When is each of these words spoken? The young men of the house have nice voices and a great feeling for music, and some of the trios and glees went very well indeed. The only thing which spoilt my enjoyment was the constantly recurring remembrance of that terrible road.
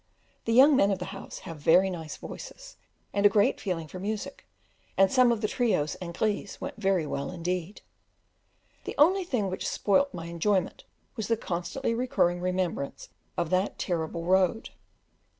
The 0.45 0.51
young 0.53 0.75
men 0.75 0.89
of 0.89 0.97
the 0.97 1.05
house 1.13 1.37
have 1.45 1.67
nice 1.67 2.17
voices 2.17 2.75
and 3.13 3.23
a 3.23 3.29
great 3.29 3.61
feeling 3.61 3.87
for 3.87 3.99
music, 3.99 4.47
and 4.97 5.11
some 5.11 5.31
of 5.31 5.41
the 5.41 5.47
trios 5.47 5.93
and 6.01 6.11
glees 6.11 6.59
went 6.59 6.77
very 6.77 7.05
well 7.05 7.29
indeed. 7.29 7.81
The 8.85 8.95
only 8.97 9.23
thing 9.23 9.47
which 9.47 9.69
spoilt 9.69 10.11
my 10.11 10.25
enjoyment 10.25 10.85
was 11.15 11.27
the 11.27 11.37
constantly 11.37 11.93
recurring 11.93 12.39
remembrance 12.41 13.09
of 13.37 13.51
that 13.51 13.77
terrible 13.77 14.25
road. 14.25 14.71